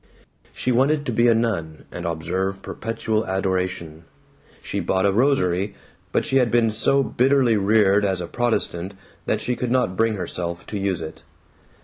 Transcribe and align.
She 0.51 0.71
wanted 0.71 1.05
to 1.05 1.11
be 1.13 1.27
a 1.27 1.35
nun 1.35 1.85
and 1.91 2.07
observe 2.07 2.63
perpetual 2.63 3.23
adoration. 3.27 4.05
She 4.63 4.79
bought 4.79 5.05
a 5.05 5.11
rosary, 5.11 5.75
but 6.11 6.25
she 6.25 6.37
had 6.37 6.49
been 6.49 6.71
so 6.71 7.03
bitterly 7.03 7.55
reared 7.55 8.03
as 8.03 8.19
a 8.19 8.25
Protestant 8.25 8.95
that 9.27 9.39
she 9.41 9.55
could 9.55 9.69
not 9.69 9.95
bring 9.95 10.15
herself 10.15 10.65
to 10.69 10.79
use 10.79 11.01
it. 11.01 11.21